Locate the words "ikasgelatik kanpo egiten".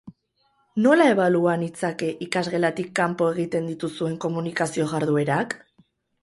2.27-3.69